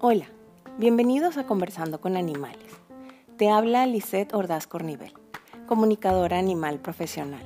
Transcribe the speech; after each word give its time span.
Hola, 0.00 0.26
bienvenidos 0.78 1.36
a 1.36 1.46
Conversando 1.46 2.00
con 2.00 2.16
Animales. 2.16 2.72
Te 3.36 3.50
habla 3.50 3.86
Lisette 3.86 4.34
Ordaz 4.34 4.66
Cornivel, 4.66 5.12
comunicadora 5.68 6.40
animal 6.40 6.80
profesional. 6.80 7.44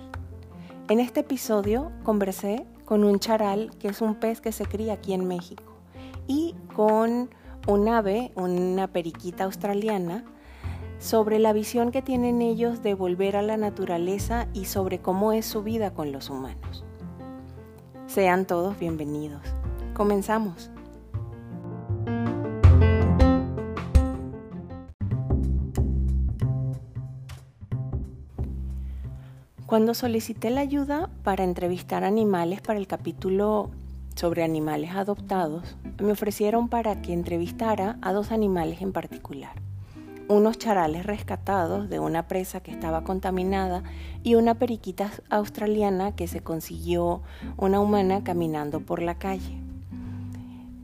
En 0.88 1.00
este 1.00 1.20
episodio 1.20 1.92
conversé 2.02 2.66
con 2.86 3.04
un 3.04 3.18
charal, 3.18 3.72
que 3.78 3.88
es 3.88 4.00
un 4.00 4.14
pez 4.14 4.40
que 4.40 4.52
se 4.52 4.64
cría 4.64 4.94
aquí 4.94 5.12
en 5.12 5.28
México, 5.28 5.64
y 6.26 6.54
con 6.74 7.28
un 7.66 7.88
ave, 7.88 8.32
una 8.36 8.86
periquita 8.86 9.44
australiana, 9.44 10.24
sobre 11.00 11.38
la 11.38 11.54
visión 11.54 11.90
que 11.90 12.02
tienen 12.02 12.42
ellos 12.42 12.82
de 12.82 12.94
volver 12.94 13.34
a 13.36 13.42
la 13.42 13.56
naturaleza 13.56 14.46
y 14.52 14.66
sobre 14.66 15.00
cómo 15.00 15.32
es 15.32 15.46
su 15.46 15.62
vida 15.62 15.94
con 15.94 16.12
los 16.12 16.28
humanos. 16.28 16.69
Sean 18.12 18.44
todos 18.44 18.76
bienvenidos. 18.76 19.40
Comenzamos. 19.94 20.68
Cuando 29.64 29.94
solicité 29.94 30.50
la 30.50 30.62
ayuda 30.62 31.08
para 31.22 31.44
entrevistar 31.44 32.02
animales 32.02 32.60
para 32.60 32.80
el 32.80 32.88
capítulo 32.88 33.70
sobre 34.16 34.42
animales 34.42 34.90
adoptados, 34.90 35.76
me 36.00 36.10
ofrecieron 36.10 36.68
para 36.68 37.00
que 37.02 37.12
entrevistara 37.12 37.96
a 38.02 38.12
dos 38.12 38.32
animales 38.32 38.82
en 38.82 38.92
particular. 38.92 39.69
Unos 40.30 40.58
charales 40.58 41.06
rescatados 41.06 41.90
de 41.90 41.98
una 41.98 42.28
presa 42.28 42.60
que 42.60 42.70
estaba 42.70 43.02
contaminada 43.02 43.82
y 44.22 44.36
una 44.36 44.54
periquita 44.54 45.10
australiana 45.28 46.14
que 46.14 46.28
se 46.28 46.40
consiguió 46.40 47.22
una 47.56 47.80
humana 47.80 48.22
caminando 48.22 48.78
por 48.78 49.02
la 49.02 49.16
calle. 49.16 49.58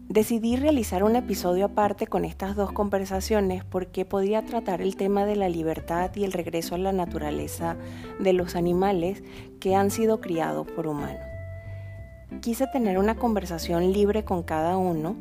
Decidí 0.09 0.57
realizar 0.57 1.05
un 1.05 1.15
episodio 1.15 1.67
aparte 1.67 2.09
con 2.09 2.25
estas 2.25 2.57
dos 2.57 2.73
conversaciones 2.73 3.63
porque 3.65 4.05
podría 4.05 4.45
tratar 4.45 4.83
el 4.83 4.97
tema 4.97 5.25
de 5.25 5.37
la 5.37 5.49
libertad 5.49 6.11
y 6.17 6.25
el 6.25 6.33
regreso 6.33 6.75
a 6.75 6.79
la 6.79 6.91
naturaleza 6.91 7.77
de 8.19 8.33
los 8.33 8.57
animales 8.57 9.23
que 9.61 9.77
han 9.77 9.93
sido 9.93 10.21
criados 10.21 10.67
por 10.67 10.89
humanos. 10.89 11.23
Quise 12.41 12.67
tener 12.67 12.99
una 12.99 13.15
conversación 13.15 13.93
libre 13.93 14.25
con 14.25 14.43
cada 14.43 14.77
uno. 14.77 15.15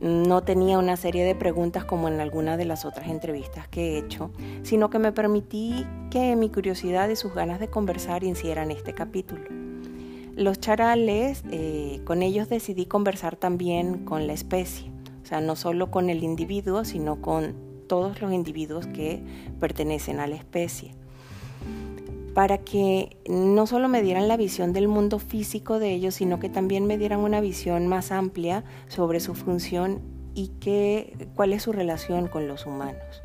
No 0.00 0.42
tenía 0.42 0.78
una 0.78 0.96
serie 0.96 1.24
de 1.24 1.34
preguntas 1.34 1.84
como 1.84 2.08
en 2.08 2.20
alguna 2.20 2.56
de 2.56 2.66
las 2.66 2.84
otras 2.84 3.08
entrevistas 3.08 3.66
que 3.68 3.94
he 3.94 3.98
hecho, 3.98 4.30
sino 4.62 4.90
que 4.90 4.98
me 4.98 5.12
permití 5.12 5.86
que 6.10 6.36
mi 6.36 6.50
curiosidad 6.50 7.08
y 7.08 7.16
sus 7.16 7.34
ganas 7.34 7.60
de 7.60 7.68
conversar 7.68 8.22
hicieran 8.22 8.70
este 8.70 8.94
capítulo. 8.94 9.44
Los 10.34 10.60
charales, 10.60 11.44
eh, 11.50 12.02
con 12.04 12.22
ellos 12.22 12.50
decidí 12.50 12.84
conversar 12.84 13.36
también 13.36 14.04
con 14.04 14.26
la 14.26 14.34
especie, 14.34 14.92
o 15.22 15.26
sea, 15.26 15.40
no 15.40 15.56
solo 15.56 15.90
con 15.90 16.10
el 16.10 16.22
individuo, 16.22 16.84
sino 16.84 17.22
con 17.22 17.54
todos 17.88 18.20
los 18.20 18.32
individuos 18.32 18.86
que 18.86 19.22
pertenecen 19.58 20.20
a 20.20 20.26
la 20.26 20.36
especie, 20.36 20.94
para 22.36 22.58
que 22.58 23.16
no 23.26 23.66
solo 23.66 23.88
me 23.88 24.02
dieran 24.02 24.28
la 24.28 24.36
visión 24.36 24.74
del 24.74 24.88
mundo 24.88 25.18
físico 25.18 25.78
de 25.78 25.94
ellos, 25.94 26.16
sino 26.16 26.38
que 26.38 26.50
también 26.50 26.84
me 26.84 26.98
dieran 26.98 27.20
una 27.20 27.40
visión 27.40 27.86
más 27.86 28.12
amplia 28.12 28.62
sobre 28.88 29.20
su 29.20 29.34
función 29.34 30.02
y 30.34 30.48
qué, 30.60 31.16
cuál 31.34 31.54
es 31.54 31.62
su 31.62 31.72
relación 31.72 32.28
con 32.28 32.46
los 32.46 32.66
humanos. 32.66 33.22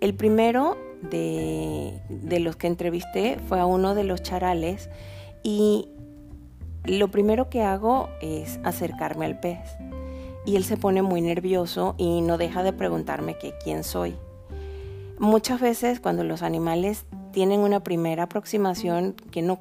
El 0.00 0.14
primero 0.16 0.76
de, 1.00 2.00
los 2.40 2.56
que 2.56 2.66
entrevisté 2.66 3.38
fue 3.46 3.60
a 3.60 3.64
uno 3.64 3.94
de 3.94 4.02
los 4.02 4.20
charales 4.24 4.90
y 5.44 5.88
lo 6.86 7.06
primero 7.06 7.50
que 7.50 7.62
hago 7.62 8.08
es 8.20 8.58
acercarme 8.64 9.26
al 9.26 9.38
pez. 9.38 9.60
Y 10.44 10.56
él 10.56 10.64
se 10.64 10.76
pone 10.76 11.02
muy 11.02 11.20
nervioso 11.20 11.94
y 11.98 12.20
no 12.20 12.36
deja 12.36 12.64
de 12.64 12.72
preguntarme 12.72 13.38
que 13.38 13.54
quién 13.62 13.84
soy. 13.84 14.16
Muchas 15.18 15.60
veces 15.60 16.00
cuando 16.00 16.24
los 16.24 16.42
animales 16.42 17.04
tienen 17.32 17.60
una 17.60 17.80
primera 17.80 18.24
aproximación 18.24 19.14
que 19.30 19.42
no, 19.42 19.58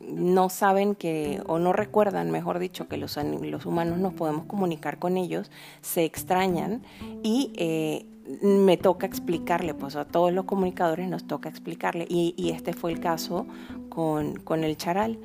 no 0.00 0.48
saben 0.48 0.94
que, 0.94 1.42
o 1.46 1.58
no 1.58 1.72
recuerdan, 1.72 2.30
mejor 2.30 2.58
dicho, 2.58 2.88
que 2.88 2.96
los, 2.96 3.16
los 3.16 3.66
humanos 3.66 3.98
nos 3.98 4.14
podemos 4.14 4.46
comunicar 4.46 4.98
con 4.98 5.16
ellos, 5.16 5.50
se 5.80 6.04
extrañan 6.04 6.82
y 7.22 7.52
eh, 7.56 8.06
me 8.42 8.76
toca 8.76 9.06
explicarle, 9.06 9.74
pues 9.74 9.96
a 9.96 10.04
todos 10.04 10.32
los 10.32 10.44
comunicadores 10.44 11.08
nos 11.08 11.26
toca 11.26 11.48
explicarle. 11.48 12.06
Y, 12.08 12.50
este 12.50 12.72
fue 12.72 12.92
el 12.92 13.00
caso 13.00 13.46
con, 13.88 14.64
el 14.64 14.76
charal. 14.76 15.18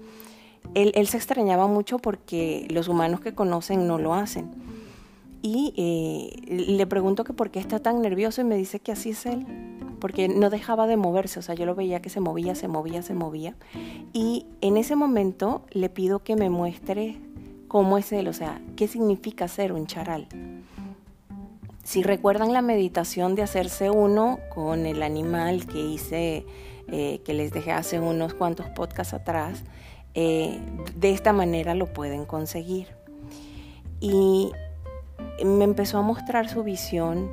Él, 0.74 1.08
se 1.08 1.18
extrañaba 1.18 1.68
mucho 1.68 2.00
porque 2.00 2.68
los 2.69 2.88
humanos 2.88 3.22
que 3.22 3.34
conocen 3.34 3.88
no 3.88 3.97
lo 3.97 4.14
hacen. 4.14 4.50
Y 5.42 5.74
eh, 5.78 6.75
le 6.78 6.88
pregunto 6.88 7.24
que 7.24 7.34
por 7.34 7.52
qué 7.52 7.59
está 7.59 7.80
tan 7.80 8.02
nervioso 8.02 8.42
y 8.42 8.44
me 8.44 8.56
dice 8.56 8.80
que 8.80 8.92
así 8.92 9.12
es 9.12 9.25
él, 9.25 9.46
porque 10.00 10.28
no 10.28 10.50
dejaba 10.50 10.88
de 10.88 10.98
moverse, 10.98 11.40
o 11.40 11.42
sea, 11.42 11.56
yo 11.56 11.66
lo 11.66 11.75
veía 11.75 12.02
que 12.02 12.09
se 12.09 12.20
movía, 12.20 12.56
se 12.56 12.68
movía, 12.68 13.02
se 13.02 13.14
movía. 13.14 13.56
Y 14.14 14.46
en 14.62 14.78
ese 14.78 14.96
momento 14.96 15.66
le 15.72 15.90
pido 15.90 16.20
que 16.24 16.36
me 16.36 16.50
muestre 16.50 17.18
cómo 17.68 17.97
es 17.97 18.12
él, 18.12 18.28
o 18.28 18.34
sea, 18.34 18.62
qué 18.76 18.88
significa 18.88 19.47
ser 19.47 19.74
un 19.74 19.88
charal. 19.88 20.28
Si 21.84 22.03
recuerdan 22.03 22.52
la 22.52 22.62
meditación 22.62 23.36
de 23.36 23.44
hacerse 23.44 23.90
uno 23.90 24.40
con 24.53 24.86
el 24.86 25.02
animal 25.03 25.66
que 25.68 25.80
hice, 25.80 26.46
eh, 26.90 27.22
que 27.24 27.34
les 27.34 27.52
dejé 27.52 27.72
hace 27.72 28.00
unos 28.00 28.34
cuantos 28.34 28.68
podcasts 28.70 29.14
atrás, 29.14 29.64
eh, 30.14 30.59
de 30.96 31.12
esta 31.12 31.31
manera 31.31 31.76
lo 31.76 31.94
pueden 31.94 32.26
conseguir. 32.26 32.88
Y 34.00 34.52
me 35.44 35.63
empezó 35.63 35.97
a 35.97 36.01
mostrar 36.01 36.50
su 36.50 36.63
visión, 36.63 37.29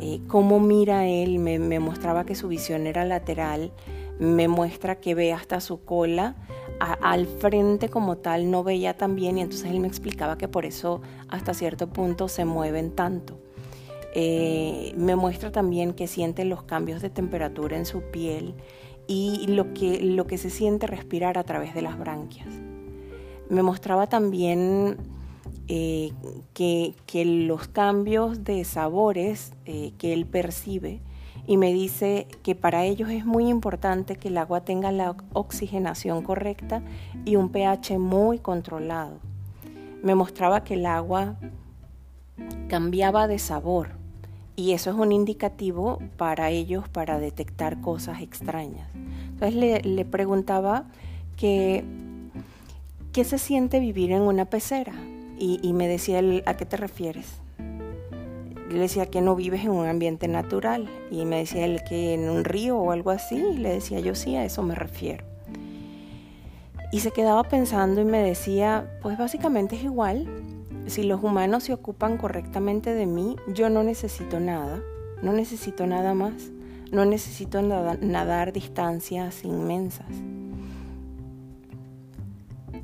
eh, 0.00 0.20
cómo 0.28 0.60
mira 0.60 1.06
él, 1.06 1.38
me, 1.38 1.58
mostraba 1.78 2.24
que 2.24 2.34
su 2.34 2.48
visión 2.48 2.86
era 2.86 3.04
lateral, 3.04 3.72
me 4.18 4.48
muestra 4.48 5.00
que 5.00 5.14
ve 5.14 5.32
hasta 5.32 5.60
su 5.60 5.84
cola, 5.84 6.36
al 6.78 7.26
frente 7.26 7.90
como 7.90 8.16
tal 8.16 8.50
no 8.50 8.64
veía 8.64 8.96
tan 8.96 9.14
bien 9.14 9.36
y 9.36 9.42
entonces 9.42 9.70
él 9.70 9.80
me 9.80 9.88
explicaba 9.88 10.38
que 10.38 10.48
por 10.48 10.64
eso 10.64 11.02
hasta 11.28 11.52
cierto 11.52 11.88
punto 11.88 12.28
se 12.28 12.46
mueven 12.46 12.92
tanto. 12.92 13.38
Eh, 14.14 14.92
me 14.96 15.14
muestra 15.14 15.52
también 15.52 15.92
que 15.92 16.06
siente 16.06 16.44
los 16.44 16.62
cambios 16.62 17.02
de 17.02 17.10
temperatura 17.10 17.76
en 17.76 17.84
su 17.84 18.00
piel 18.10 18.54
y 19.06 19.46
lo 19.48 19.74
que, 19.74 20.00
lo 20.00 20.26
que 20.26 20.38
se 20.38 20.50
siente 20.50 20.86
respirar 20.86 21.36
a 21.36 21.44
través 21.44 21.74
de 21.74 21.82
las 21.82 21.98
branquias. 21.98 22.48
Me 23.48 23.62
mostraba 23.62 24.08
también 24.08 24.96
eh, 25.72 26.10
que, 26.52 27.24
los 27.24 27.68
cambios 27.68 28.42
de 28.42 28.64
sabores 28.64 29.52
eh, 29.66 29.92
que 29.98 30.12
él 30.12 30.26
percibe 30.26 31.00
y 31.46 31.58
me 31.58 31.72
dice 31.72 32.26
que 32.42 32.56
para 32.56 32.84
ellos 32.84 33.08
es 33.10 33.24
muy 33.24 33.48
importante 33.48 34.16
que 34.16 34.28
el 34.28 34.38
agua 34.38 34.62
tenga 34.62 34.90
la 34.90 35.14
oxigenación 35.32 36.24
correcta 36.24 36.82
y 37.24 37.36
un 37.36 37.50
pH 37.50 38.00
muy 38.00 38.40
controlado. 38.40 39.20
Me 40.02 40.16
mostraba 40.16 40.64
que 40.64 40.74
el 40.74 40.86
agua 40.86 41.36
cambiaba 42.66 43.28
de 43.28 43.38
sabor 43.38 43.90
y 44.56 44.72
eso 44.72 44.90
es 44.90 44.96
un 44.96 45.12
indicativo 45.12 46.00
para 46.16 46.50
ellos 46.50 46.88
para 46.88 47.20
detectar 47.20 47.80
cosas 47.80 48.22
extrañas. 48.22 48.90
Entonces 49.34 49.84
le, 49.84 50.04
preguntaba 50.04 50.86
qué 51.36 51.84
se 53.12 53.38
siente 53.38 53.78
vivir 53.78 54.10
en 54.10 54.22
una 54.22 54.46
pecera 54.46 54.94
y, 55.40 55.72
me 55.72 55.88
decía 55.88 56.18
él, 56.18 56.42
¿a 56.44 56.54
qué 56.54 56.66
te 56.66 56.76
refieres? 56.76 57.26
Le 58.68 58.78
decía 58.78 59.06
que 59.06 59.22
no 59.22 59.34
vives 59.34 59.64
en 59.64 59.70
un 59.70 59.86
ambiente 59.86 60.28
natural 60.28 60.88
y 61.10 61.24
me 61.24 61.38
decía 61.38 61.64
él 61.64 61.80
que 61.88 62.14
en 62.14 62.28
un 62.28 62.44
río 62.44 62.76
o 62.76 62.92
algo 62.92 63.10
así 63.10 63.36
y 63.36 63.56
le 63.56 63.70
decía 63.70 64.00
yo 64.00 64.14
sí, 64.14 64.36
a 64.36 64.44
eso 64.44 64.62
me 64.62 64.74
refiero. 64.74 65.24
Y 66.92 67.00
se 67.00 67.10
quedaba 67.10 67.42
pensando 67.44 68.00
y 68.00 68.04
me 68.04 68.22
decía, 68.22 68.98
pues 69.00 69.16
básicamente 69.16 69.76
es 69.76 69.84
igual, 69.84 70.28
si 70.86 71.04
los 71.04 71.22
humanos 71.22 71.64
se 71.64 71.72
ocupan 71.72 72.16
correctamente 72.16 72.94
de 72.94 73.06
mí, 73.06 73.36
yo 73.48 73.70
no 73.70 73.82
necesito 73.82 74.40
nada, 74.40 74.82
no 75.22 75.32
necesito 75.32 75.86
nada 75.86 76.14
más, 76.14 76.50
no 76.90 77.04
necesito 77.04 77.62
nadar 77.62 78.52
distancias 78.52 79.44
inmensas. 79.44 80.08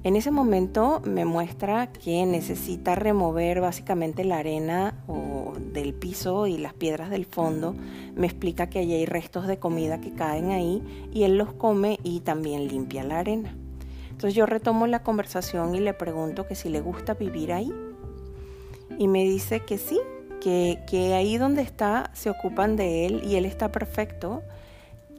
En 0.07 0.15
ese 0.15 0.31
momento 0.31 1.03
me 1.05 1.25
muestra 1.25 1.89
que 1.89 2.25
necesita 2.27 2.95
remover 2.95 3.61
básicamente 3.61 4.23
la 4.23 4.39
arena 4.39 5.03
o 5.09 5.55
del 5.73 5.95
piso 5.95 6.47
y 6.47 6.59
las 6.59 6.75
piedras 6.75 7.11
del 7.11 7.25
fondo. 7.25 7.75
Me 8.15 8.29
explica 8.29 8.71
que 8.71 8.79
allí 8.79 8.95
hay 8.95 9.05
restos 9.05 9.49
de 9.49 9.59
comida 9.59 10.01
que 10.01 10.15
caen 10.15 10.53
ahí 10.53 11.09
y 11.13 11.25
él 11.25 11.37
los 11.37 11.53
come 11.55 11.99
y 12.05 12.21
también 12.21 12.69
limpia 12.69 13.03
la 13.03 13.19
arena. 13.19 13.57
Entonces 14.05 14.35
yo 14.35 14.47
retomo 14.47 14.87
la 14.87 15.03
conversación 15.03 15.75
y 15.75 15.81
le 15.81 15.93
pregunto 15.93 16.47
que 16.47 16.55
si 16.55 16.69
le 16.69 16.81
gusta 16.81 17.15
vivir 17.15 17.53
ahí 17.53 17.73
y 19.01 19.09
me 19.09 19.25
dice 19.25 19.65
que 19.65 19.77
sí, 19.77 19.99
que, 20.41 21.15
ahí 21.17 21.37
donde 21.37 21.63
está 21.63 22.13
se 22.15 22.31
ocupan 22.31 22.77
de 22.77 23.07
él 23.07 23.23
y 23.25 23.35
él 23.35 23.45
está 23.45 23.73
perfecto 23.73 24.45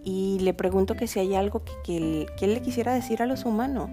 y 0.05 0.39
le 0.39 0.53
pregunto 0.53 0.95
que 0.95 1.07
si 1.07 1.19
hay 1.19 1.35
algo 1.35 1.61
que, 1.83 1.97
él, 1.97 2.27
que 2.37 2.45
él 2.45 2.53
le 2.53 2.61
quisiera 2.61 2.93
decir 2.93 3.21
a 3.21 3.25
los 3.25 3.43
humanos. 3.43 3.89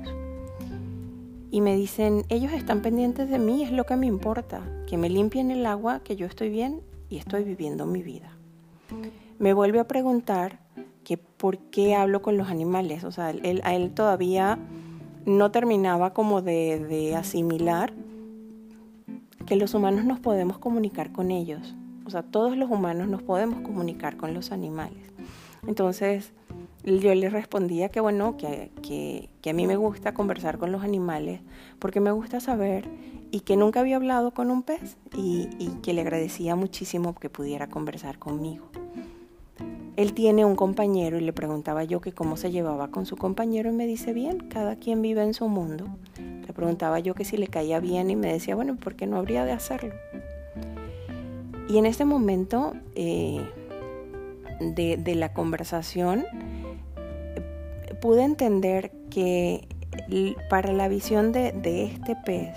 Y 1.54 1.60
me 1.60 1.76
dicen, 1.76 2.24
ellos 2.30 2.52
están 2.52 2.82
pendientes 2.82 3.30
de 3.30 3.38
mí, 3.38 3.62
es 3.62 3.70
lo 3.70 3.86
que 3.86 3.94
me 3.94 4.06
importa, 4.06 4.60
que 4.88 4.98
me 4.98 5.08
limpien 5.08 5.52
el 5.52 5.66
agua, 5.66 6.00
que 6.00 6.16
yo 6.16 6.26
estoy 6.26 6.50
bien 6.50 6.80
y 7.08 7.16
estoy 7.16 7.44
viviendo 7.44 7.86
mi 7.86 8.02
vida. 8.02 8.36
Me 9.38 9.52
vuelve 9.52 9.78
a 9.78 9.86
preguntar 9.86 10.58
que 11.04 11.16
por 11.16 11.58
qué 11.58 11.94
hablo 11.94 12.22
con 12.22 12.36
los 12.36 12.48
animales, 12.48 13.04
o 13.04 13.12
sea, 13.12 13.30
él, 13.30 13.92
todavía 13.94 14.58
no 15.26 15.52
terminaba 15.52 16.12
como 16.12 16.42
de, 16.42 16.84
de 16.88 17.14
asimilar 17.14 17.92
que 19.46 19.54
los 19.54 19.74
humanos 19.74 20.04
nos 20.04 20.18
podemos 20.18 20.58
comunicar 20.58 21.12
con 21.12 21.30
ellos. 21.30 21.76
O 22.04 22.10
sea, 22.10 22.24
todos 22.24 22.56
los 22.56 22.68
humanos 22.68 23.06
nos 23.06 23.22
podemos 23.22 23.60
comunicar 23.60 24.16
con 24.16 24.34
los 24.34 24.50
animales. 24.50 25.12
Entonces, 25.68 26.32
yo 26.84 27.14
le 27.14 27.30
respondía 27.30 27.88
que 27.88 28.00
bueno, 28.00 28.36
que, 28.36 28.70
que, 28.82 29.50
a 29.50 29.52
mí 29.52 29.66
me 29.66 29.76
gusta 29.76 30.14
conversar 30.14 30.58
con 30.58 30.72
los 30.72 30.82
animales 30.82 31.40
porque 31.78 32.00
me 32.00 32.10
gusta 32.10 32.40
saber 32.40 32.88
y 33.30 33.40
que 33.40 33.56
nunca 33.56 33.80
había 33.80 33.96
hablado 33.96 34.32
con 34.32 34.50
un 34.50 34.62
pez 34.62 34.96
y, 35.16 35.48
que 35.82 35.92
le 35.92 36.02
agradecía 36.02 36.56
muchísimo 36.56 37.14
que 37.14 37.30
pudiera 37.30 37.68
conversar 37.68 38.18
conmigo. 38.18 38.66
Él 39.96 40.12
tiene 40.12 40.44
un 40.44 40.56
compañero 40.56 41.18
y 41.18 41.20
le 41.20 41.32
preguntaba 41.32 41.84
yo 41.84 42.00
que 42.00 42.12
cómo 42.12 42.36
se 42.36 42.50
llevaba 42.50 42.88
con 42.88 43.06
su 43.06 43.16
compañero 43.16 43.70
y 43.70 43.72
me 43.72 43.86
dice 43.86 44.12
bien, 44.12 44.38
cada 44.48 44.76
quien 44.76 45.02
vive 45.02 45.22
en 45.22 45.34
su 45.34 45.48
mundo. 45.48 45.86
Le 46.18 46.52
preguntaba 46.52 46.98
yo 46.98 47.14
que 47.14 47.24
si 47.24 47.36
le 47.36 47.46
caía 47.46 47.80
bien 47.80 48.10
y 48.10 48.16
me 48.16 48.32
decía, 48.32 48.56
bueno, 48.56 48.76
¿por 48.76 48.96
qué 48.96 49.06
no 49.06 49.16
habría 49.16 49.44
de 49.44 49.52
hacerlo? 49.52 49.94
Y 51.68 51.78
en 51.78 51.86
este 51.86 52.04
momento 52.04 52.74
eh, 52.94 53.40
de, 54.60 55.14
la 55.14 55.32
conversación 55.32 56.24
pude 58.04 58.22
entender 58.22 58.92
que 59.08 59.66
para 60.50 60.74
la 60.74 60.88
visión 60.88 61.32
de, 61.32 61.54
este 61.84 62.14
pez 62.26 62.54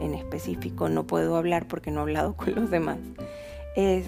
en 0.00 0.14
específico, 0.14 0.88
no 0.88 1.04
puedo 1.04 1.34
hablar 1.34 1.66
porque 1.66 1.90
no 1.90 1.98
he 1.98 2.02
hablado 2.02 2.34
con 2.36 2.54
los 2.54 2.70
demás, 2.70 2.98
es, 3.74 4.06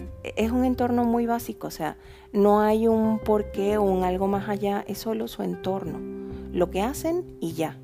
un 0.52 0.64
entorno 0.64 1.02
muy 1.02 1.26
básico, 1.26 1.66
o 1.66 1.70
sea, 1.72 1.96
no 2.32 2.60
hay 2.60 2.86
un 2.86 3.18
porqué 3.18 3.78
o 3.78 3.82
un 3.82 4.04
algo 4.04 4.28
más 4.28 4.48
allá, 4.48 4.84
es 4.86 4.98
solo 4.98 5.26
su 5.26 5.42
entorno, 5.42 5.98
lo 6.52 6.70
que 6.70 6.82
hacen 6.82 7.36
y 7.40 7.54
ya. 7.54 7.76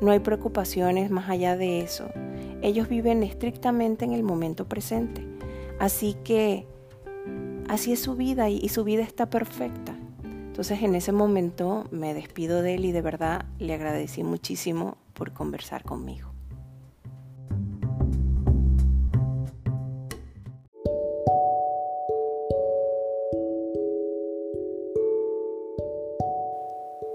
No 0.00 0.10
hay 0.10 0.18
preocupaciones 0.18 1.12
más 1.12 1.30
allá 1.30 1.56
de 1.56 1.78
eso. 1.78 2.08
Ellos 2.60 2.88
viven 2.88 3.22
estrictamente 3.22 4.04
en 4.04 4.14
el 4.14 4.24
momento 4.24 4.66
presente. 4.66 5.24
Así 5.78 6.16
que 6.24 6.66
así 7.68 7.92
es 7.92 8.00
su 8.00 8.16
vida 8.16 8.48
y, 8.50 8.68
su 8.68 8.82
vida 8.82 9.04
está 9.04 9.30
perfecta. 9.30 9.89
Entonces 10.50 10.82
en 10.82 10.96
ese 10.96 11.12
momento 11.12 11.84
me 11.92 12.12
despido 12.12 12.60
de 12.60 12.74
él 12.74 12.84
y 12.84 12.90
de 12.90 13.02
verdad 13.02 13.46
le 13.60 13.72
agradecí 13.72 14.24
muchísimo 14.24 14.98
por 15.14 15.32
conversar 15.32 15.84
conmigo. 15.84 16.32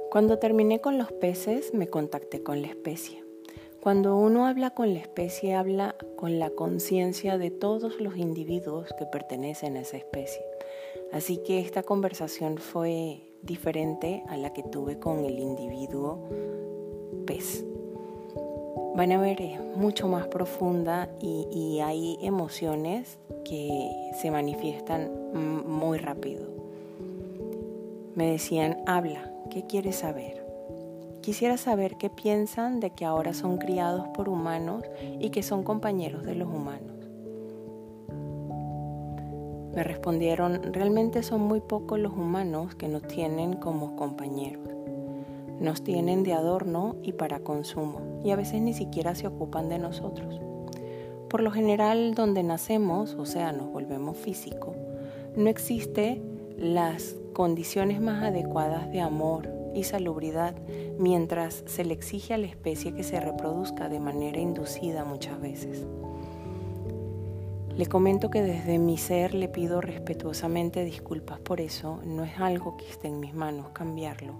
Cuando 0.10 0.40
terminé 0.40 0.80
con 0.80 0.98
los 0.98 1.12
peces 1.12 1.74
me 1.74 1.88
contacté 1.88 2.42
con 2.42 2.62
la 2.62 2.70
especie. 2.70 3.22
Cuando 3.82 4.16
uno 4.16 4.48
habla 4.48 4.70
con 4.70 4.94
la 4.94 5.02
especie, 5.02 5.56
habla 5.56 5.94
con 6.16 6.40
la 6.40 6.52
conciencia 6.52 7.38
de 7.38 7.52
todos 7.52 8.00
los 8.00 8.16
individuos 8.16 8.94
que 8.98 9.06
pertenecen 9.06 9.76
a 9.76 9.82
esa 9.82 9.98
especie. 9.98 10.55
Así 11.16 11.38
que 11.38 11.62
esta 11.62 11.82
conversación 11.82 12.58
fue 12.58 13.22
diferente 13.42 14.26
a 14.28 14.36
la 14.36 14.52
que 14.52 14.64
tuve 14.64 15.00
con 15.00 15.24
el 15.24 15.40
individuo 15.40 16.20
pez. 17.26 17.64
Van 18.98 19.14
a 19.14 19.22
ver, 19.22 19.42
es 19.42 19.62
mucho 19.78 20.10
más 20.10 20.28
profunda 20.28 21.10
y, 21.22 21.48
y 21.54 21.80
hay 21.80 22.18
emociones 22.22 23.18
que 23.46 24.12
se 24.20 24.30
manifiestan 24.30 25.10
muy 25.34 26.00
rápido. 26.00 26.50
Me 28.14 28.30
decían, 28.30 28.84
habla, 28.86 29.32
¿qué 29.50 29.66
quieres 29.66 29.96
saber? 29.96 30.46
Quisiera 31.22 31.56
saber 31.56 31.96
qué 31.96 32.10
piensan 32.10 32.82
de 32.82 32.90
que 32.90 33.06
ahora 33.06 33.34
son 33.34 33.58
criados 33.58 34.06
por 34.10 34.28
humanos 34.28 34.84
y 35.18 35.30
que 35.30 35.44
son 35.44 35.64
compañeros 35.64 36.26
de 36.26 36.36
los 36.36 36.50
humanos. 36.50 36.95
Me 39.76 39.84
respondieron, 39.84 40.74
realmente 40.74 41.22
son 41.22 41.42
muy 41.42 41.60
pocos 41.60 42.00
los 42.00 42.14
humanos 42.14 42.76
que 42.76 42.88
nos 42.88 43.04
tienen 43.04 43.54
como 43.54 43.96
compañeros. 43.96 44.64
Nos 45.60 45.84
tienen 45.84 46.24
de 46.24 46.34
adorno 46.34 46.96
y 47.04 47.14
para 47.14 47.40
consumo, 47.40 48.22
y 48.24 48.32
a 48.32 48.36
veces 48.36 48.62
ni 48.62 48.74
siquiera 48.74 49.16
se 49.16 49.28
ocupan 49.28 49.70
de 49.70 49.80
nosotros. 49.80 50.40
Por 51.30 51.44
lo 51.44 51.52
general, 51.52 52.14
donde 52.16 52.44
nacemos, 52.44 53.16
o 53.16 53.26
sea, 53.26 53.52
nos 53.52 53.72
volvemos 53.72 54.18
físicos, 54.18 54.76
no 55.36 55.50
existe 55.50 56.22
las 56.58 57.16
condiciones 57.34 58.00
más 58.00 58.24
adecuadas 58.24 58.90
de 58.92 59.02
amor, 59.02 59.56
y 59.76 59.84
salubridad 59.84 60.56
mientras 60.98 61.64
se 61.68 61.84
le 61.84 61.94
exige 61.94 62.34
a 62.34 62.38
la 62.38 62.48
especie 62.48 62.96
que 62.96 63.04
se 63.04 63.20
reproduzca 63.20 63.90
de 63.90 64.00
manera 64.00 64.40
inducida 64.40 65.04
muchas 65.04 65.40
veces. 65.40 65.86
Le 67.78 67.88
comento 67.88 68.30
que 68.30 68.42
desde 68.42 68.80
mi 68.80 68.98
ser 68.98 69.34
le 69.34 69.50
pido 69.50 69.82
respetuosamente 69.82 70.86
disculpas 70.86 71.40
por 71.40 71.60
eso, 71.60 72.00
no 72.06 72.24
es 72.24 72.40
algo 72.40 72.78
que 72.78 72.90
esté 72.90 73.10
en 73.10 73.20
mis 73.20 73.34
manos 73.34 73.72
cambiarlo, 73.74 74.34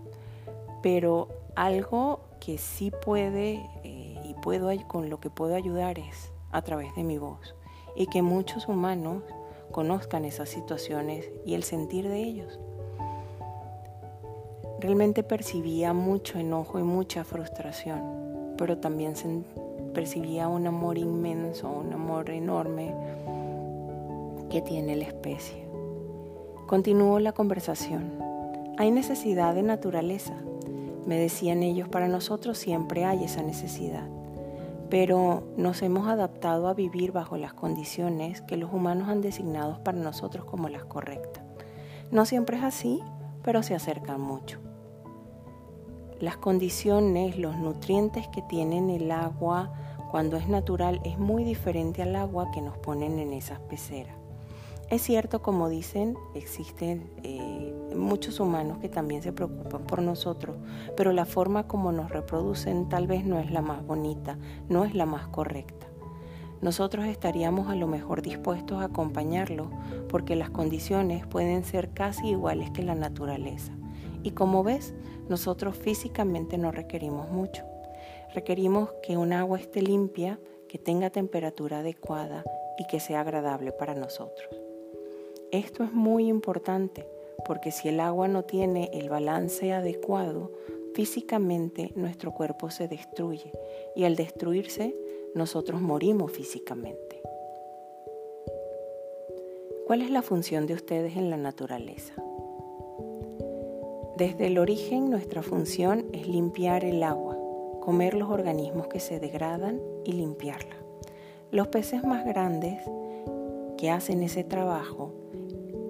pero 0.82 1.28
algo 1.54 2.22
que 2.40 2.58
sí 2.58 2.94
puede 3.04 3.56
eh, 3.84 4.22
y 4.24 4.36
puedo 4.36 4.70
con 4.88 5.10
lo 5.10 5.20
que 5.20 5.30
puedo 5.30 5.54
ayudar 5.54 6.00
es 6.00 6.32
a 6.54 6.62
través 6.62 6.96
de 6.96 7.04
mi 7.04 7.18
voz 7.18 7.56
y 7.94 8.08
que 8.08 8.22
muchos 8.22 8.70
humanos 8.70 9.22
conozcan 9.70 10.24
esas 10.24 10.48
situaciones 10.48 11.30
y 11.46 11.56
el 11.56 11.64
sentir 11.64 12.08
de 12.08 12.24
ellos. 12.24 12.58
Realmente 14.80 15.24
percibía 15.24 15.92
mucho 15.92 16.40
enojo 16.40 16.80
y 16.80 16.84
mucha 16.84 17.26
frustración, 17.26 18.56
pero 18.58 18.78
también 18.78 19.14
percibía 19.94 20.48
un 20.48 20.68
amor 20.68 20.98
inmenso, 20.98 21.70
un 21.70 21.92
amor 21.94 22.30
enorme 22.30 22.94
tiene 24.62 24.96
la 24.96 25.06
especie. 25.06 25.68
Continuó 26.68 27.20
la 27.20 27.34
conversación. 27.34 28.20
Hay 28.78 28.92
necesidad 28.92 29.56
de 29.56 29.64
naturaleza. 29.64 30.34
Me 31.06 31.20
decían 31.20 31.64
ellos, 31.64 31.88
para 31.88 32.08
nosotros 32.08 32.58
siempre 32.58 33.06
hay 33.06 33.24
esa 33.24 33.44
necesidad, 33.44 34.08
pero 34.90 35.44
nos 35.58 35.82
hemos 35.82 36.08
adaptado 36.08 36.68
a 36.68 36.74
vivir 36.74 37.12
bajo 37.12 37.38
las 37.38 37.54
condiciones 37.54 38.42
que 38.42 38.58
los 38.58 38.74
humanos 38.74 39.10
han 39.10 39.22
designado 39.22 39.84
para 39.84 40.00
nosotros 40.00 40.46
como 40.46 40.70
las 40.70 40.86
correctas. 40.86 41.44
No 42.12 42.26
siempre 42.26 42.58
es 42.58 42.64
así, 42.64 43.02
pero 43.44 43.62
se 43.62 43.76
acercan 43.76 44.20
mucho 44.20 44.60
las 46.20 46.38
condiciones, 46.38 47.38
los 47.38 47.58
nutrientes 47.58 48.28
que 48.30 48.42
tienen 48.42 48.90
el 48.90 49.12
agua 49.12 49.72
cuando 50.12 50.38
es 50.38 50.48
natural 50.48 51.02
es 51.04 51.18
muy 51.18 51.44
diferente 51.44 52.02
al 52.02 52.16
agua 52.16 52.52
que 52.54 52.62
nos 52.62 52.78
ponen 52.78 53.20
en 53.20 53.34
esas 53.34 53.60
peceras. 53.60 54.16
Es 54.90 55.02
cierto, 55.02 55.42
como 55.42 55.68
dicen, 55.68 56.16
existen 56.36 57.10
eh, 57.24 57.74
muchos 57.96 58.40
humanos 58.40 58.78
que 58.78 58.90
también 58.90 59.24
se 59.24 59.34
preocupan 59.34 59.84
por 59.86 60.02
nosotros, 60.04 60.58
pero 60.96 61.12
la 61.12 61.26
forma 61.26 61.68
como 61.68 61.92
nos 61.92 62.12
reproducen 62.12 62.88
tal 62.88 63.08
vez 63.08 63.26
no 63.26 63.40
es 63.40 63.50
la 63.50 63.62
más 63.62 63.86
bonita, 63.86 64.38
no 64.70 64.86
es 64.86 64.94
la 64.94 65.08
más 65.08 65.28
correcta. 65.28 65.88
Nosotros 66.62 67.06
estaríamos 67.06 67.70
a 67.70 67.76
lo 67.76 67.88
mejor 67.88 68.22
dispuestos 68.22 68.82
a 68.82 68.86
acompañarlos 68.86 69.68
porque 70.08 70.36
las 70.36 70.52
condiciones 70.52 71.26
pueden 71.26 71.64
ser 71.64 71.92
casi 71.92 72.30
iguales 72.30 72.70
que 72.72 72.84
la 72.84 72.96
naturaleza. 72.96 73.74
Y 74.24 74.32
como 74.32 74.64
ves, 74.64 74.94
nosotros 75.30 75.76
físicamente 75.78 76.58
no 76.58 76.72
requerimos 76.72 77.30
mucho. 77.30 77.64
Requerimos 78.34 78.90
que 79.02 79.18
un 79.18 79.34
agua 79.34 79.60
esté 79.60 79.82
limpia, 79.82 80.40
que 80.70 80.78
tenga 80.78 81.10
temperatura 81.10 81.80
adecuada 81.80 82.44
y 82.78 82.86
que 82.88 83.00
sea 83.00 83.22
agradable 83.22 83.72
para 83.72 83.96
nosotros. 83.96 84.65
Esto 85.56 85.86
es 85.86 85.94
muy 85.94 86.28
importante 86.28 87.08
porque 87.46 87.72
si 87.72 87.88
el 87.88 88.02
agua 88.02 88.28
no 88.28 88.44
tiene 88.44 88.90
el 88.92 89.10
balance 89.10 89.72
adecuado, 89.72 90.52
físicamente 90.94 91.94
nuestro 91.96 92.34
cuerpo 92.34 92.70
se 92.72 92.90
destruye 92.90 93.54
y 93.96 94.04
al 94.04 94.18
destruirse 94.18 94.94
nosotros 95.34 95.80
morimos 95.80 96.34
físicamente. 96.34 97.22
¿Cuál 99.88 100.02
es 100.02 100.10
la 100.10 100.22
función 100.22 100.68
de 100.68 100.74
ustedes 100.74 101.16
en 101.16 101.30
la 101.30 101.38
naturaleza? 101.38 102.16
Desde 104.18 104.48
el 104.48 104.58
origen 104.58 105.10
nuestra 105.10 105.42
función 105.42 106.08
es 106.12 106.28
limpiar 106.28 106.84
el 106.84 107.02
agua, 107.02 107.38
comer 107.80 108.14
los 108.14 108.30
organismos 108.30 108.88
que 108.88 109.00
se 109.00 109.22
degradan 109.22 109.80
y 110.04 110.12
limpiarla. 110.12 110.76
Los 111.52 111.70
peces 111.70 112.04
más 112.04 112.26
grandes 112.26 112.84
que 113.78 113.90
hacen 113.90 114.22
ese 114.22 114.44
trabajo 114.44 115.14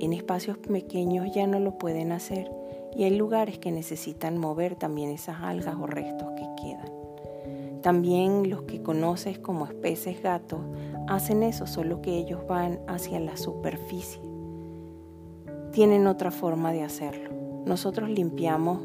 en 0.05 0.13
espacios 0.13 0.57
pequeños 0.57 1.27
ya 1.33 1.47
no 1.47 1.59
lo 1.59 1.77
pueden 1.77 2.12
hacer 2.12 2.50
y 2.95 3.03
hay 3.03 3.15
lugares 3.15 3.59
que 3.59 3.71
necesitan 3.71 4.38
mover 4.38 4.75
también 4.75 5.09
esas 5.09 5.41
algas 5.41 5.75
o 5.79 5.85
restos 5.85 6.29
que 6.38 6.47
quedan. 6.62 7.81
También 7.81 8.50
los 8.50 8.63
que 8.63 8.81
conoces 8.81 9.38
como 9.38 9.65
peces 9.65 10.21
gatos 10.24 10.62
hacen 11.07 11.43
eso, 11.43 11.67
solo 11.67 12.01
que 12.01 12.17
ellos 12.17 12.47
van 12.47 12.79
hacia 12.88 13.19
la 13.19 13.38
superficie. 13.38 14.21
Tienen 15.71 16.07
otra 16.07 16.31
forma 16.31 16.71
de 16.71 16.83
hacerlo. 16.83 17.31
Nosotros 17.65 18.09
limpiamos 18.09 18.81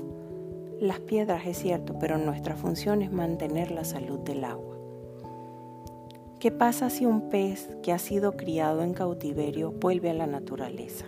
las 0.81 1.01
piedras, 1.01 1.47
es 1.47 1.59
cierto, 1.59 1.99
pero 1.99 2.19
nuestra 2.19 2.57
función 2.57 3.03
es 3.03 3.13
mantener 3.13 3.71
la 3.71 3.85
salud 3.85 4.19
del 4.21 4.45
agua. 4.45 4.77
¿Qué 6.41 6.51
pasa 6.51 6.89
si 6.89 7.05
un 7.05 7.29
pez 7.29 7.69
que 7.83 7.93
ha 7.93 7.99
sido 7.99 8.35
criado 8.35 8.83
en 8.83 8.95
cautiverio 8.95 9.73
vuelve 9.73 10.09
a 10.09 10.15
la 10.15 10.27
naturaleza? 10.27 11.05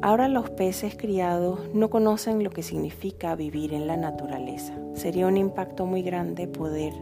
Ahora 0.00 0.28
los 0.28 0.48
peces 0.48 0.96
criados 0.96 1.60
no 1.74 1.90
conocen 1.90 2.42
lo 2.42 2.48
que 2.48 2.62
significa 2.62 3.34
vivir 3.34 3.74
en 3.74 3.86
la 3.86 3.98
naturaleza. 3.98 4.72
Sería 4.94 5.26
un 5.26 5.36
impacto 5.36 5.84
muy 5.84 6.00
grande 6.00 6.48
poder 6.48 6.94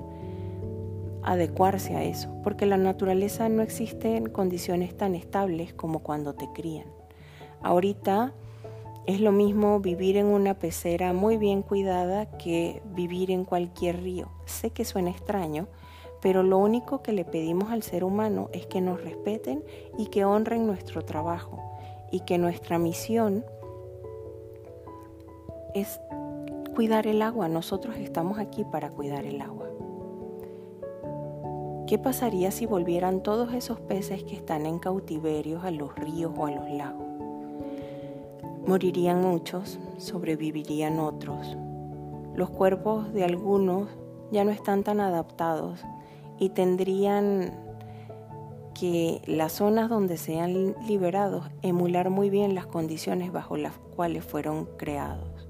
adecuarse 1.23 1.95
a 1.95 2.03
eso, 2.03 2.29
porque 2.43 2.67
la 2.67 2.77
naturaleza 2.77 3.49
no 3.49 3.63
existe 3.63 4.17
en 4.17 4.29
condiciones 4.29 4.97
tan 4.97 5.15
estables 5.15 5.73
como 5.75 6.01
cuando 6.01 6.35
te 6.35 6.49
crían. 6.53 6.87
Ahorita 7.63 8.35
es 9.07 9.21
lo 9.21 9.31
mismo 9.31 9.79
vivir 9.79 10.17
en 10.17 10.27
una 10.27 10.59
pecera 10.59 11.13
muy 11.13 11.37
bien 11.37 11.63
cuidada 11.63 12.27
que 12.37 12.83
vivir 12.97 13.31
en 13.31 13.45
cualquier 13.45 14.03
río. 14.03 14.29
Sé 14.45 14.71
que 14.71 14.85
suena 14.85 15.11
extraño, 15.11 15.69
pero 16.21 16.43
lo 16.43 16.59
único 16.59 17.03
que 17.03 17.13
le 17.13 17.25
pedimos 17.25 17.71
al 17.71 17.83
ser 17.83 18.05
humano 18.05 18.49
es 18.53 18.67
que 18.67 18.81
nos 18.81 19.03
respeten 19.03 19.65
y 19.97 20.07
que 20.07 20.25
honren 20.25 20.67
nuestro 20.67 21.05
trabajo 21.05 21.59
y 22.11 22.21
que 22.21 22.39
nuestra 22.39 22.79
misión 22.79 23.45
es 25.75 26.01
cuidar 26.75 27.07
el 27.07 27.23
agua. 27.23 27.49
Nosotros 27.49 27.97
estamos 27.97 28.39
aquí 28.39 28.65
para 28.65 28.91
cuidar 28.91 29.25
el 29.27 29.41
agua. 29.41 29.67
¿Qué 31.87 31.99
pasaría 31.99 32.51
si 32.51 32.67
volvieran 32.67 33.23
todos 33.23 33.55
esos 33.55 33.81
peces 33.81 34.23
que 34.23 34.35
están 34.35 34.67
en 34.67 34.79
cautiverios 34.79 35.65
a 35.65 35.71
los 35.71 35.95
ríos 35.95 36.33
o 36.37 36.47
a 36.47 36.51
los 36.51 36.69
lagos? 36.71 37.07
Morirían 38.67 39.23
muchos, 39.23 39.79
sobrevivirían 39.97 40.99
otros. 40.99 41.57
Los 42.35 42.51
cuerpos 42.51 43.11
de 43.15 43.25
algunos 43.25 43.89
ya 44.31 44.45
no 44.45 44.51
están 44.51 44.85
tan 44.85 45.01
adaptados 45.01 45.83
y 46.39 46.51
tendrían 46.51 47.53
que 48.79 49.21
las 49.27 49.55
zonas 49.55 49.89
donde 49.91 50.17
sean 50.17 50.77
liberados 50.87 51.45
emular 51.63 52.11
muy 52.11 52.31
bien 52.31 52.55
las 52.55 52.67
condiciones 52.67 53.33
bajo 53.33 53.57
las 53.57 53.73
cuales 53.97 54.25
fueron 54.25 54.69
creados. 54.77 55.49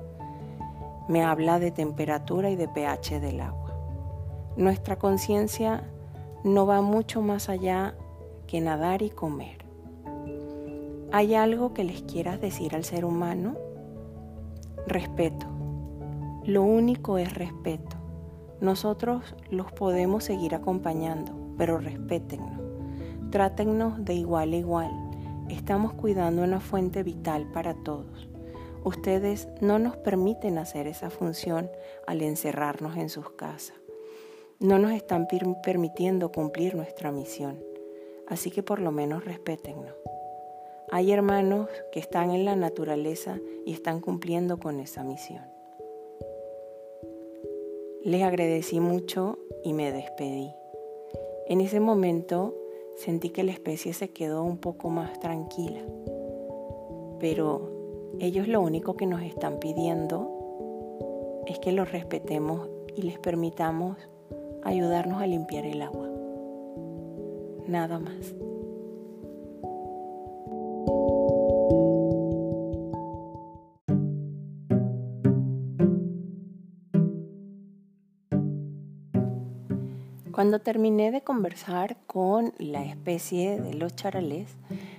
Me 1.09 1.23
habla 1.23 1.59
de 1.59 1.71
temperatura 1.71 2.51
y 2.51 2.57
de 2.57 2.69
pH 2.69 3.21
del 3.21 3.41
agua. 3.41 3.75
Nuestra 4.57 4.97
conciencia 4.97 5.85
no 6.43 6.67
va 6.67 6.81
mucho 6.81 7.21
más 7.21 7.49
allá 7.49 7.95
que 8.47 8.61
nadar 8.61 9.03
y 9.03 9.11
comer. 9.11 9.59
¿Hay 11.13 11.35
algo 11.35 11.75
que 11.75 11.85
les 11.85 12.03
quieras 12.03 12.41
decir 12.41 12.75
al 12.75 12.85
ser 12.85 13.05
humano? 13.05 13.57
Respeto. 14.87 15.47
Lo 16.45 16.63
único 16.63 17.19
es 17.19 17.35
respeto. 17.35 17.98
Nosotros 18.61 19.37
los 19.51 19.71
podemos 19.73 20.25
seguir 20.25 20.55
acompañando, 20.55 21.33
pero 21.57 21.79
respétennos. 21.79 22.61
Trátennos 23.31 24.05
de 24.05 24.15
igual 24.15 24.53
a 24.53 24.57
igual. 24.57 24.91
Estamos 25.49 25.93
cuidando 25.93 26.43
una 26.43 26.61
fuente 26.61 27.03
vital 27.03 27.47
para 27.53 27.75
todos. 27.75 28.29
Ustedes 28.85 29.49
no 29.61 29.79
nos 29.79 29.97
permiten 29.97 30.59
hacer 30.59 30.87
esa 30.87 31.11
función 31.11 31.71
al 32.07 32.23
encerrarnos 32.23 32.97
en 32.97 33.11
sus 33.11 33.31
casas. 33.31 33.77
No 34.61 34.79
nos 34.79 34.93
están 34.93 35.29
permitiendo 35.63 36.33
cumplir 36.33 36.75
nuestra 36.75 37.13
misión. 37.13 37.63
Así 38.27 38.51
que 38.51 38.63
por 38.63 38.81
lo 38.81 38.91
menos 38.91 39.25
respétennos. 39.25 39.95
Hay 40.91 41.13
hermanos 41.13 41.69
que 41.93 42.01
están 42.01 42.31
en 42.31 42.45
la 42.45 42.57
naturaleza 42.57 43.39
y 43.67 43.73
están 43.73 44.01
cumpliendo 44.01 44.59
con 44.59 44.81
esa 44.81 45.05
misión. 45.05 45.58
Les 48.09 48.23
agradecí 48.23 48.81
mucho 48.81 49.39
y 49.63 49.75
me 49.75 49.93
despedí. 49.93 50.51
En 51.47 51.61
ese 51.61 51.79
momento 51.79 52.55
sentí 52.97 53.29
que 53.29 53.45
la 53.45 53.53
especie 53.53 53.93
se 53.93 54.09
quedó 54.09 54.45
un 54.45 54.57
poco 54.57 54.89
más 54.89 55.21
tranquila. 55.21 55.81
Pero 57.21 57.71
ellos 58.19 58.49
lo 58.49 58.63
único 58.63 58.97
que 58.97 59.05
nos 59.05 59.21
están 59.21 59.59
pidiendo 59.59 61.43
es 61.47 61.59
que 61.59 61.71
los 61.71 61.93
respetemos 61.93 62.71
y 62.97 63.03
les 63.03 63.19
permitamos 63.19 63.99
ayudarnos 64.63 65.21
a 65.21 65.27
limpiar 65.27 65.67
el 65.67 65.83
agua. 65.83 66.09
Nada 67.67 67.99
más. 67.99 68.35
Cuando 80.39 80.61
terminé 80.61 81.11
de 81.11 81.23
conversar 81.23 81.97
con 82.07 82.55
la 82.59 82.85
especie 82.85 83.61
de 83.61 83.75
los 83.75 83.97
charales, 83.97 84.57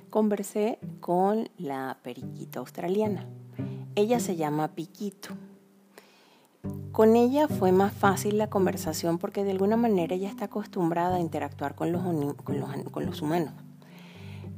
conversé 0.09 0.79
con 0.99 1.47
la 1.57 1.97
periquita 2.03 2.59
australiana. 2.59 3.25
Ella 3.95 4.19
se 4.19 4.35
llama 4.35 4.75
Piquito. 4.75 5.29
Con 6.91 7.15
ella 7.15 7.47
fue 7.47 7.71
más 7.71 7.93
fácil 7.93 8.37
la 8.37 8.49
conversación 8.49 9.17
porque 9.17 9.45
de 9.45 9.51
alguna 9.51 9.77
manera 9.77 10.13
ella 10.13 10.27
está 10.27 10.43
acostumbrada 10.43 11.15
a 11.15 11.21
interactuar 11.21 11.73
con 11.73 11.93
los, 11.93 12.03
con 12.43 13.05
los, 13.05 13.21
humanos. 13.21 13.53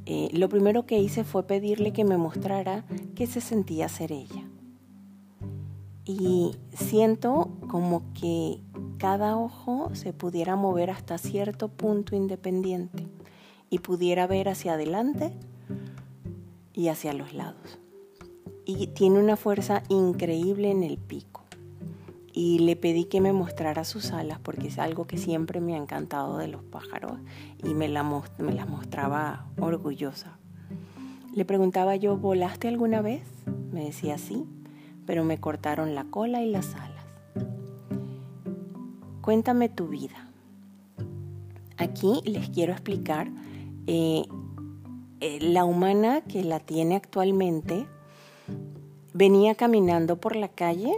Eh, 0.06 0.30
lo 0.32 0.48
primero 0.48 0.84
que 0.84 0.98
hice 0.98 1.22
fue 1.22 1.46
pedirle 1.46 1.92
que 1.92 2.02
me 2.02 2.16
mostrara 2.16 2.84
qué 3.14 3.28
se 3.28 3.40
sentía 3.40 3.88
ser 3.88 4.10
ella. 4.10 4.48
Y 6.04 6.56
siento 6.74 7.52
como 7.68 8.02
que 8.20 8.58
cada 9.02 9.36
ojo 9.36 9.90
se 9.94 10.12
pudiera 10.12 10.54
mover 10.54 10.88
hasta 10.88 11.18
cierto 11.18 11.66
punto 11.66 12.14
independiente 12.14 13.08
y 13.68 13.80
pudiera 13.80 14.28
ver 14.28 14.48
hacia 14.48 14.74
adelante 14.74 15.32
y 16.72 16.86
hacia 16.86 17.12
los 17.12 17.34
lados. 17.34 17.80
Y 18.64 18.86
tiene 18.86 19.18
una 19.18 19.34
fuerza 19.34 19.82
increíble 19.88 20.70
en 20.70 20.84
el 20.84 20.98
pico. 20.98 21.42
Y 22.32 22.60
le 22.60 22.76
pedí 22.76 23.06
que 23.06 23.20
me 23.20 23.32
mostrara 23.32 23.82
sus 23.82 24.12
alas 24.12 24.38
porque 24.38 24.68
es 24.68 24.78
algo 24.78 25.08
que 25.08 25.18
siempre 25.18 25.60
me 25.60 25.74
ha 25.74 25.78
encantado 25.78 26.38
de 26.38 26.46
los 26.46 26.62
pájaros 26.62 27.18
y 27.64 27.74
me, 27.74 27.88
la 27.88 28.04
las 28.04 28.68
mostraba 28.68 29.46
orgullosa. 29.58 30.38
Le 31.34 31.44
preguntaba 31.44 31.96
yo, 31.96 32.16
¿volaste 32.18 32.68
alguna 32.68 33.02
vez? 33.02 33.24
Me 33.72 33.84
decía 33.84 34.16
sí, 34.16 34.46
pero 35.06 35.24
me 35.24 35.38
cortaron 35.38 35.96
la 35.96 36.04
cola 36.04 36.40
y 36.40 36.52
las 36.52 36.76
alas. 36.76 36.91
Cuéntame 39.22 39.68
tu 39.68 39.86
vida. 39.86 40.28
Aquí 41.76 42.20
les 42.24 42.50
quiero 42.50 42.72
explicar 42.72 43.30
eh, 43.86 44.24
eh, 45.20 45.38
la 45.40 45.64
humana 45.64 46.22
que 46.22 46.42
la 46.42 46.58
tiene 46.58 46.96
actualmente 46.96 47.86
venía 49.14 49.54
caminando 49.54 50.16
por 50.16 50.34
la 50.34 50.48
calle 50.48 50.92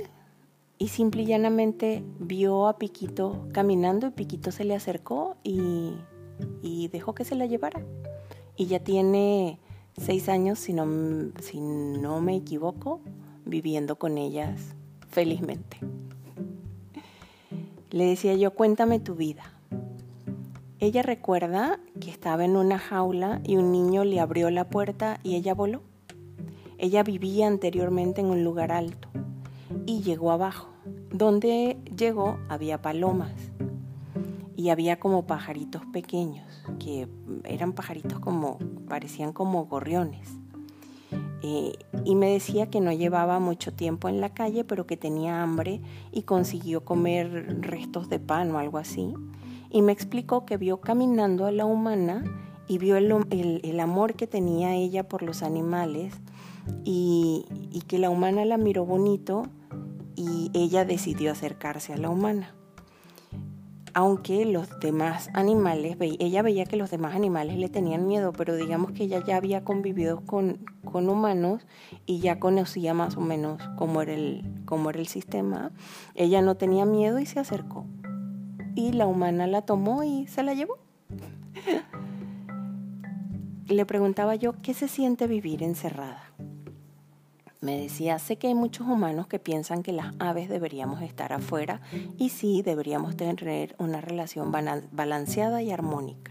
y 0.79 0.89
simple 0.89 1.25
y 1.25 1.27
llanamente 1.27 2.03
vio 2.19 2.67
a 2.67 2.79
Piquito 2.79 3.47
caminando 3.53 4.07
y 4.07 4.11
Piquito 4.11 4.53
se 4.53 4.65
le 4.65 4.75
acercó 4.75 5.37
y, 5.45 5.93
y 6.63 6.89
dejó 6.89 7.15
que 7.15 7.27
se 7.27 7.35
la 7.35 7.45
llevara. 7.45 7.85
Y 8.57 8.67
ya 8.67 8.81
tiene 8.81 9.59
seis 9.99 10.31
años, 10.31 10.59
si 10.59 10.73
no, 10.73 10.87
si 11.43 11.61
no 11.61 12.23
me 12.23 12.37
equivoco, 12.37 13.03
viviendo 13.45 13.97
con 13.97 14.17
ellas 14.17 14.75
felizmente. 15.09 15.79
Le 17.95 18.07
decía 18.07 18.35
yo, 18.35 18.51
cuéntame 18.55 18.99
tu 18.99 19.15
vida. 19.15 19.45
Ella 20.81 21.03
recuerda 21.03 21.79
que 22.01 22.11
estaba 22.11 22.45
en 22.45 22.57
una 22.57 22.77
jaula 22.77 23.41
y 23.45 23.55
un 23.55 23.71
niño 23.71 24.03
le 24.03 24.19
abrió 24.19 24.51
la 24.51 24.69
puerta 24.69 25.21
y 25.23 25.37
ella 25.37 25.55
voló. 25.55 25.81
Ella 26.77 27.05
vivía 27.05 27.47
anteriormente 27.47 28.21
en 28.21 28.27
un 28.27 28.43
lugar 28.43 28.73
alto 28.73 29.07
y 29.87 30.03
llegó 30.03 30.33
abajo. 30.33 30.71
Donde 31.13 31.77
llegó 31.97 32.41
había 32.49 32.83
palomas 32.83 33.31
y 34.57 34.71
había 34.71 34.99
como 34.99 35.29
pajaritos 35.29 35.87
pequeños, 35.93 36.65
que 36.81 37.07
eran 37.45 37.75
pajaritos 37.75 38.19
como, 38.19 38.59
parecían 38.89 39.33
como 39.33 39.67
gorriones. 39.67 40.37
Eh, 41.47 41.75
y 42.07 42.15
me 42.15 42.31
decía 42.31 42.71
que 42.71 42.81
no 42.81 42.91
llevaba 42.91 43.39
mucho 43.39 43.71
tiempo 43.71 44.09
en 44.09 44.19
la 44.23 44.33
calle, 44.33 44.65
pero 44.65 44.87
que 44.87 44.97
tenía 44.97 45.43
hambre 45.43 45.83
y 46.11 46.23
consiguió 46.23 46.87
comer 46.87 47.61
restos 47.61 48.09
de 48.09 48.19
pan 48.19 48.51
o 48.53 48.59
algo 48.59 48.79
así. 48.79 49.13
Y 49.69 49.83
me 49.83 49.93
explicó 49.93 50.47
que 50.47 50.57
vio 50.57 50.81
caminando 50.81 51.45
a 51.45 51.53
la 51.53 51.67
humana 51.67 52.25
y 52.67 52.79
vio 52.79 52.97
el, 52.97 53.61
el 53.63 53.81
amor 53.81 54.15
que 54.15 54.27
tenía 54.27 54.75
ella 54.75 55.07
por 55.07 55.21
los 55.21 55.43
animales 55.43 56.15
y, 56.83 57.45
y 57.71 57.83
que 57.83 57.99
la 57.99 58.09
humana 58.09 58.47
la 58.47 58.57
miró 58.57 58.87
bonito 58.87 59.43
y 60.17 60.51
ella 60.55 60.87
decidió 60.87 61.31
acercarse 61.31 61.93
a 61.93 61.99
la 61.99 62.09
humana 62.09 62.55
aunque 63.95 64.45
los 64.45 64.81
demás 64.81 65.31
animales, 65.35 65.97
ella 66.01 66.43
veía 66.43 66.67
que 66.67 66.77
los 66.77 66.91
demás 66.91 67.15
animales 67.15 67.57
le 67.57 67.69
tenían 67.69 68.09
miedo, 68.09 68.33
pero 68.33 68.57
digamos 68.57 68.91
que 68.91 69.05
ella 69.05 69.23
ya 69.25 69.37
había 69.37 69.63
convivido 69.63 70.21
con, 70.27 70.67
con 70.85 71.09
humanos 71.09 71.65
y 72.05 72.19
ya 72.19 72.41
conocía 72.41 72.93
más 72.93 73.17
o 73.17 73.21
menos 73.21 73.63
cómo 73.77 74.03
era, 74.03 74.13
el, 74.13 74.43
cómo 74.65 74.91
era 74.91 74.99
el 74.99 75.07
sistema, 75.07 75.71
ella 76.17 76.43
no 76.43 76.57
tenía 76.57 76.85
miedo 76.85 77.21
y 77.21 77.27
se 77.27 77.39
acercó. 77.39 77.87
Y 78.75 78.93
la 78.93 79.07
humana 79.07 79.47
la 79.47 79.63
tomó 79.63 80.03
y 80.03 80.27
se 80.27 80.43
la 80.43 80.55
llevó. 80.55 80.79
Le 83.69 83.87
preguntaba 83.87 84.35
yo, 84.35 84.55
¿qué 84.61 84.75
se 84.75 84.89
siente 84.89 85.29
vivir 85.29 85.63
encerrada? 85.63 86.34
Me 87.65 87.81
decía, 87.81 88.19
sé 88.19 88.37
que 88.37 88.49
hay 88.49 88.55
muchos 88.55 88.87
humanos 88.87 89.27
que 89.27 89.39
piensan 89.39 89.83
que 89.83 89.93
las 89.93 90.13
aves 90.19 90.51
deberíamos 90.51 91.01
estar 91.01 91.33
afuera 91.33 91.81
y 92.19 92.29
sí, 92.29 92.61
deberíamos 92.61 93.17
tener 93.17 93.75
una 93.79 94.03
relación 94.03 94.53
balanceada 94.53 95.63
y 95.63 95.71
armónica, 95.71 96.31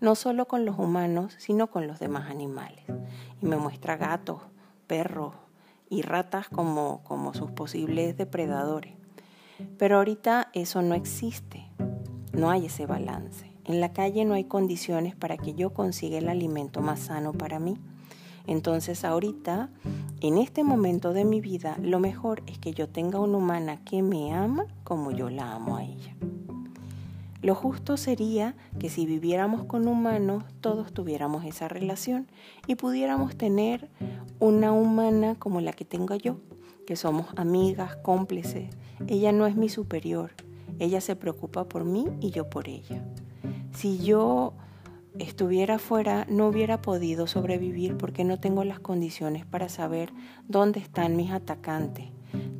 no 0.00 0.16
solo 0.16 0.48
con 0.48 0.64
los 0.64 0.80
humanos, 0.80 1.36
sino 1.38 1.68
con 1.68 1.86
los 1.86 2.00
demás 2.00 2.28
animales. 2.28 2.82
Y 3.40 3.46
me 3.46 3.58
muestra 3.58 3.96
gatos, 3.96 4.42
perros 4.88 5.34
y 5.88 6.02
ratas 6.02 6.48
como, 6.48 7.04
como 7.04 7.32
sus 7.32 7.52
posibles 7.52 8.16
depredadores. 8.16 8.94
Pero 9.78 9.98
ahorita 9.98 10.50
eso 10.52 10.82
no 10.82 10.96
existe, 10.96 11.68
no 12.32 12.50
hay 12.50 12.66
ese 12.66 12.86
balance. 12.86 13.52
En 13.66 13.80
la 13.80 13.92
calle 13.92 14.24
no 14.24 14.34
hay 14.34 14.46
condiciones 14.46 15.14
para 15.14 15.36
que 15.36 15.54
yo 15.54 15.72
consiga 15.72 16.18
el 16.18 16.28
alimento 16.28 16.80
más 16.80 16.98
sano 16.98 17.32
para 17.32 17.60
mí. 17.60 17.78
Entonces 18.46 19.04
ahorita, 19.04 19.70
en 20.20 20.38
este 20.38 20.64
momento 20.64 21.12
de 21.12 21.24
mi 21.24 21.40
vida, 21.40 21.76
lo 21.80 22.00
mejor 22.00 22.42
es 22.46 22.58
que 22.58 22.72
yo 22.72 22.88
tenga 22.88 23.20
una 23.20 23.38
humana 23.38 23.78
que 23.84 24.02
me 24.02 24.32
ama 24.32 24.66
como 24.84 25.10
yo 25.10 25.30
la 25.30 25.52
amo 25.52 25.76
a 25.76 25.84
ella. 25.84 26.14
Lo 27.42 27.56
justo 27.56 27.96
sería 27.96 28.54
que 28.78 28.88
si 28.88 29.04
viviéramos 29.04 29.64
con 29.64 29.88
humanos, 29.88 30.44
todos 30.60 30.92
tuviéramos 30.92 31.44
esa 31.44 31.66
relación 31.66 32.28
y 32.68 32.76
pudiéramos 32.76 33.36
tener 33.36 33.90
una 34.38 34.72
humana 34.72 35.34
como 35.34 35.60
la 35.60 35.72
que 35.72 35.84
tengo 35.84 36.14
yo, 36.14 36.36
que 36.86 36.94
somos 36.94 37.26
amigas, 37.34 37.96
cómplices. 37.96 38.70
Ella 39.08 39.32
no 39.32 39.46
es 39.46 39.56
mi 39.56 39.68
superior, 39.68 40.30
ella 40.78 41.00
se 41.00 41.16
preocupa 41.16 41.64
por 41.64 41.84
mí 41.84 42.06
y 42.20 42.30
yo 42.30 42.48
por 42.48 42.68
ella. 42.68 43.04
Si 43.72 43.98
yo 43.98 44.52
estuviera 45.18 45.78
fuera 45.78 46.26
no 46.28 46.48
hubiera 46.48 46.80
podido 46.80 47.26
sobrevivir 47.26 47.96
porque 47.96 48.24
no 48.24 48.38
tengo 48.40 48.64
las 48.64 48.80
condiciones 48.80 49.44
para 49.44 49.68
saber 49.68 50.12
dónde 50.48 50.80
están 50.80 51.16
mis 51.16 51.30
atacantes. 51.30 52.06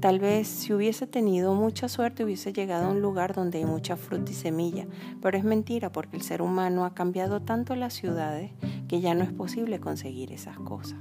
Tal 0.00 0.18
vez 0.18 0.48
si 0.48 0.72
hubiese 0.72 1.06
tenido 1.06 1.54
mucha 1.54 1.88
suerte 1.88 2.24
hubiese 2.24 2.52
llegado 2.52 2.86
a 2.86 2.90
un 2.90 3.00
lugar 3.00 3.34
donde 3.34 3.58
hay 3.58 3.64
mucha 3.64 3.96
fruta 3.96 4.32
y 4.32 4.34
semilla, 4.34 4.86
pero 5.20 5.38
es 5.38 5.44
mentira 5.44 5.92
porque 5.92 6.16
el 6.16 6.22
ser 6.22 6.42
humano 6.42 6.84
ha 6.84 6.92
cambiado 6.94 7.40
tanto 7.40 7.76
las 7.76 7.94
ciudades 7.94 8.50
que 8.88 9.00
ya 9.00 9.14
no 9.14 9.22
es 9.22 9.32
posible 9.32 9.80
conseguir 9.80 10.32
esas 10.32 10.58
cosas. 10.58 10.98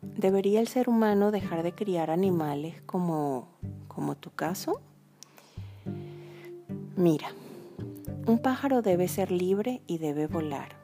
¿Debería 0.00 0.60
el 0.60 0.68
ser 0.68 0.88
humano 0.88 1.30
dejar 1.30 1.62
de 1.62 1.72
criar 1.72 2.10
animales 2.10 2.80
como, 2.86 3.48
como 3.86 4.16
tu 4.16 4.30
caso? 4.30 4.80
Mira, 6.96 7.28
un 8.26 8.38
pájaro 8.38 8.82
debe 8.82 9.08
ser 9.08 9.32
libre 9.32 9.82
y 9.86 9.98
debe 9.98 10.26
volar, 10.28 10.76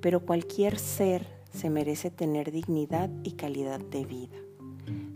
pero 0.00 0.20
cualquier 0.20 0.78
ser 0.78 1.26
se 1.52 1.68
merece 1.68 2.10
tener 2.10 2.50
dignidad 2.50 3.10
y 3.22 3.32
calidad 3.32 3.80
de 3.80 4.04
vida. 4.06 4.36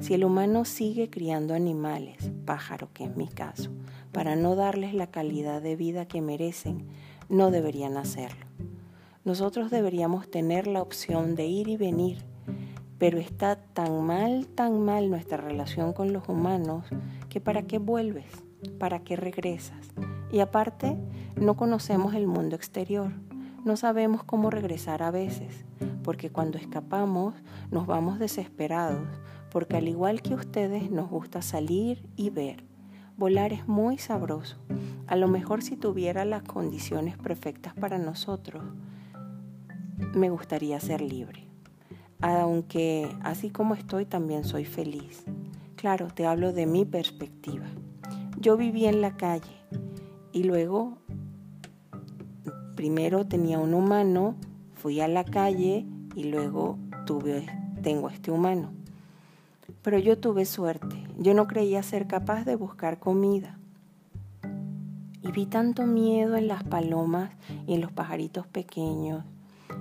Si 0.01 0.13
el 0.13 0.25
humano 0.25 0.67
sigue 0.67 1.09
criando 1.09 1.55
animales, 1.55 2.31
pájaro 2.45 2.91
que 2.93 3.05
es 3.05 3.17
mi 3.17 3.29
caso, 3.29 3.71
para 4.13 4.37
no 4.37 4.55
darles 4.55 4.93
la 4.93 5.07
calidad 5.07 5.63
de 5.63 5.77
vida 5.77 6.07
que 6.07 6.21
merecen, 6.21 6.87
no 7.31 7.51
deberían 7.51 7.97
hacerlo. 7.97 8.45
Nosotros 9.25 9.71
deberíamos 9.71 10.31
tener 10.31 10.67
la 10.67 10.83
opción 10.83 11.37
de 11.37 11.47
ir 11.47 11.69
y 11.69 11.79
venir, 11.79 12.19
pero 12.99 13.19
está 13.19 13.57
tan 13.57 14.05
mal, 14.05 14.47
tan 14.49 14.85
mal 14.85 15.09
nuestra 15.09 15.39
relación 15.39 15.95
con 15.95 16.13
los 16.13 16.29
humanos 16.29 16.85
que 17.31 17.41
para 17.41 17.63
qué 17.63 17.79
vuelves, 17.79 18.27
para 18.79 18.99
qué 19.01 19.17
regresas. 19.17 19.89
Y 20.31 20.41
aparte, 20.41 20.97
no 21.37 21.57
conocemos 21.57 22.15
el 22.15 22.27
mundo 22.27 22.57
exterior. 22.57 23.13
No 23.65 23.77
sabemos 23.77 24.25
cómo 24.25 24.51
regresar 24.51 25.03
a 25.03 25.11
veces, 25.11 25.65
porque 26.03 26.31
cuando 26.31 26.59
escapamos 26.59 27.35
nos 27.71 27.87
vamos 27.87 28.19
desesperados, 28.19 29.09
porque 29.51 29.77
al 29.77 29.89
igual 29.89 30.23
que 30.23 30.35
ustedes 30.35 30.91
nos 30.91 31.09
gusta 31.09 31.43
salir 31.43 32.07
y 32.17 32.31
ver. 32.31 32.65
Volar 33.17 33.53
es 33.53 33.67
muy 33.69 33.99
sabroso. 33.99 34.57
A 35.07 35.17
lo 35.17 35.29
mejor 35.29 35.63
si 35.63 35.77
tuviera 35.77 36.25
las 36.25 36.43
condiciones 36.43 37.17
perfectas 37.17 37.73
para 37.75 37.99
nosotros, 37.99 38.65
me 40.15 40.31
gustaría 40.31 40.79
ser 40.81 41.01
libre. 41.01 41.47
Aunque 42.21 43.09
así 43.23 43.51
como 43.51 43.75
estoy 43.75 44.07
también 44.07 44.45
soy 44.45 44.65
feliz. 44.65 45.25
Claro, 45.77 46.09
te 46.09 46.27
hablo 46.27 46.53
de 46.53 46.67
mi 46.67 46.85
perspectiva. 46.85 47.67
Yo 48.39 48.57
viví 48.57 48.87
en 48.87 49.01
la 49.01 49.17
calle 49.17 49.57
y 50.33 50.43
luego, 50.43 50.99
primero 52.75 53.27
tenía 53.27 53.59
un 53.59 53.75
humano, 53.75 54.37
fui 54.75 55.01
a 55.01 55.09
la 55.09 55.25
calle 55.25 55.87
y 56.15 56.25
luego 56.25 56.79
tuve, 57.07 57.47
tengo 57.83 58.09
este 58.09 58.31
humano. 58.31 58.73
Pero 59.83 59.99
yo 59.99 60.19
tuve 60.19 60.45
suerte, 60.45 60.97
yo 61.19 61.35
no 61.35 61.47
creía 61.47 61.83
ser 61.83 62.07
capaz 62.07 62.45
de 62.45 62.57
buscar 62.57 62.99
comida. 62.99 63.59
Y 65.23 65.33
vi 65.33 65.47
tanto 65.47 65.87
miedo 65.87 66.37
en 66.37 66.49
las 66.49 66.65
palomas 66.65 67.31
y 67.67 67.75
en 67.75 67.81
los 67.81 67.93
pajaritos 67.93 68.47
pequeños 68.47 69.25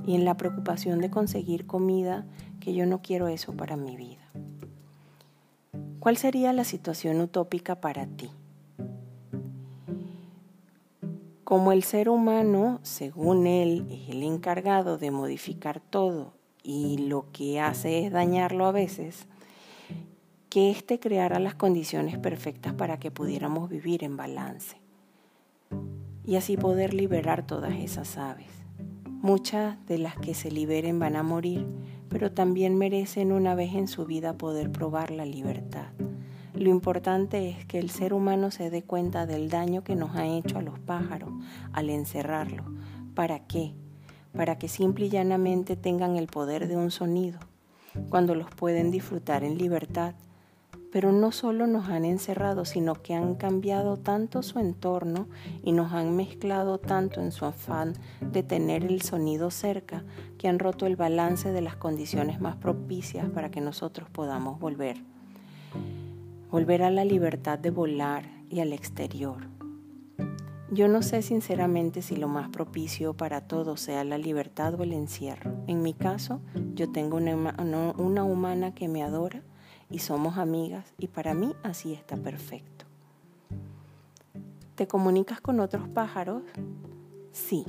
y 0.05 0.15
en 0.15 0.25
la 0.25 0.37
preocupación 0.37 0.99
de 0.99 1.09
conseguir 1.09 1.65
comida 1.65 2.25
que 2.59 2.73
yo 2.73 2.85
no 2.85 3.01
quiero 3.01 3.27
eso 3.27 3.53
para 3.53 3.75
mi 3.75 3.97
vida. 3.97 4.21
¿Cuál 5.99 6.17
sería 6.17 6.53
la 6.53 6.63
situación 6.63 7.19
utópica 7.21 7.81
para 7.81 8.05
ti? 8.07 8.29
Como 11.53 11.71
el 11.71 11.83
ser 11.83 12.09
humano, 12.09 12.79
según 12.81 13.45
él, 13.45 13.85
es 13.91 14.09
el 14.09 14.23
encargado 14.23 14.97
de 14.97 15.11
modificar 15.11 15.79
todo 15.79 16.33
y 16.63 16.97
lo 16.97 17.27
que 17.31 17.59
hace 17.59 18.03
es 18.03 18.11
dañarlo 18.11 18.65
a 18.65 18.71
veces, 18.71 19.27
que 20.49 20.71
éste 20.71 20.99
creara 20.99 21.37
las 21.37 21.53
condiciones 21.53 22.17
perfectas 22.17 22.73
para 22.73 22.97
que 22.97 23.11
pudiéramos 23.11 23.69
vivir 23.69 24.03
en 24.03 24.17
balance 24.17 24.77
y 26.25 26.37
así 26.37 26.57
poder 26.57 26.95
liberar 26.95 27.45
todas 27.45 27.75
esas 27.75 28.17
aves. 28.17 28.49
Muchas 29.05 29.77
de 29.85 29.99
las 29.99 30.15
que 30.15 30.33
se 30.33 30.49
liberen 30.49 30.97
van 30.97 31.15
a 31.15 31.21
morir, 31.21 31.67
pero 32.09 32.31
también 32.31 32.75
merecen 32.79 33.31
una 33.31 33.53
vez 33.53 33.75
en 33.75 33.87
su 33.87 34.07
vida 34.07 34.39
poder 34.39 34.71
probar 34.71 35.11
la 35.11 35.25
libertad. 35.27 35.91
Lo 36.55 36.69
importante 36.69 37.49
es 37.49 37.65
que 37.65 37.79
el 37.79 37.89
ser 37.89 38.13
humano 38.13 38.51
se 38.51 38.69
dé 38.69 38.83
cuenta 38.83 39.25
del 39.25 39.49
daño 39.49 39.83
que 39.83 39.95
nos 39.95 40.15
ha 40.15 40.27
hecho 40.27 40.59
a 40.59 40.61
los 40.61 40.77
pájaros 40.77 41.31
al 41.71 41.89
encerrarlos. 41.89 42.67
¿Para 43.15 43.39
qué? 43.47 43.73
Para 44.37 44.59
que 44.59 44.67
simple 44.67 45.07
y 45.07 45.09
llanamente 45.09 45.75
tengan 45.75 46.15
el 46.15 46.27
poder 46.27 46.67
de 46.67 46.77
un 46.77 46.91
sonido, 46.91 47.39
cuando 48.09 48.35
los 48.35 48.51
pueden 48.51 48.91
disfrutar 48.91 49.43
en 49.43 49.57
libertad. 49.57 50.13
Pero 50.91 51.11
no 51.11 51.31
solo 51.31 51.65
nos 51.65 51.89
han 51.89 52.05
encerrado, 52.05 52.65
sino 52.65 52.93
que 53.01 53.15
han 53.15 53.33
cambiado 53.33 53.97
tanto 53.97 54.43
su 54.43 54.59
entorno 54.59 55.27
y 55.63 55.71
nos 55.71 55.91
han 55.91 56.15
mezclado 56.15 56.77
tanto 56.77 57.19
en 57.19 57.31
su 57.31 57.45
afán 57.45 57.93
de 58.21 58.43
tener 58.43 58.83
el 58.83 59.01
sonido 59.01 59.49
cerca, 59.49 60.03
que 60.37 60.47
han 60.47 60.59
roto 60.59 60.85
el 60.85 60.97
balance 60.97 61.51
de 61.51 61.61
las 61.61 61.77
condiciones 61.77 62.39
más 62.39 62.57
propicias 62.57 63.27
para 63.31 63.49
que 63.49 63.59
nosotros 63.59 64.07
podamos 64.11 64.59
volver 64.59 65.01
volver 66.53 66.83
a 66.83 66.91
la 66.91 67.03
libertad 67.03 67.57
de 67.57 67.71
volar 67.71 68.25
y 68.47 68.59
al 68.59 68.73
exterior. 68.73 69.47
Yo 70.69 70.87
no 70.87 71.01
sé 71.01 71.23
sinceramente 71.23 72.03
si 72.03 72.15
lo 72.15 72.27
más 72.27 72.49
propicio 72.49 73.15
para 73.15 73.41
todos 73.41 73.81
sea 73.81 74.03
la 74.03 74.19
libertad 74.19 74.79
o 74.79 74.83
el 74.83 74.93
encierro. 74.93 75.55
En 75.65 75.81
mi 75.81 75.95
caso, 75.95 76.41
yo 76.75 76.91
tengo 76.91 77.17
una, 77.17 77.55
una 77.97 78.23
humana 78.23 78.75
que 78.75 78.87
me 78.87 79.01
adora 79.01 79.41
y 79.89 79.97
somos 79.97 80.37
amigas 80.37 80.93
y 80.99 81.07
para 81.07 81.33
mí 81.33 81.55
así 81.63 81.91
está 81.91 82.17
perfecto. 82.17 82.85
¿Te 84.75 84.85
comunicas 84.85 85.41
con 85.41 85.59
otros 85.59 85.87
pájaros? 85.87 86.43
Sí. 87.31 87.65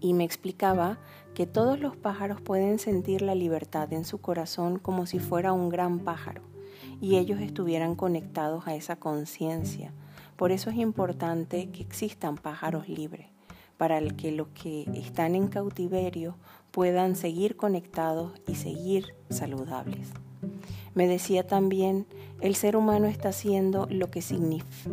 Y 0.00 0.12
me 0.12 0.24
explicaba 0.24 0.98
que 1.34 1.46
todos 1.46 1.78
los 1.78 1.96
pájaros 1.96 2.40
pueden 2.40 2.80
sentir 2.80 3.22
la 3.22 3.36
libertad 3.36 3.92
en 3.92 4.04
su 4.04 4.18
corazón 4.20 4.80
como 4.80 5.06
si 5.06 5.20
fuera 5.20 5.52
un 5.52 5.68
gran 5.68 6.00
pájaro 6.00 6.55
y 7.00 7.16
ellos 7.16 7.40
estuvieran 7.40 7.94
conectados 7.94 8.66
a 8.66 8.74
esa 8.74 8.96
conciencia. 8.96 9.92
Por 10.36 10.52
eso 10.52 10.70
es 10.70 10.76
importante 10.76 11.70
que 11.70 11.82
existan 11.82 12.36
pájaros 12.36 12.88
libres, 12.88 13.26
para 13.76 14.00
que 14.10 14.32
los 14.32 14.48
que 14.48 14.82
están 14.94 15.34
en 15.34 15.48
cautiverio 15.48 16.36
puedan 16.70 17.16
seguir 17.16 17.56
conectados 17.56 18.32
y 18.46 18.54
seguir 18.54 19.14
saludables. 19.30 20.10
Me 20.94 21.06
decía 21.06 21.46
también, 21.46 22.06
el 22.40 22.54
ser 22.54 22.76
humano 22.76 23.06
está 23.06 23.30
lo 23.90 24.10
que 24.10 24.22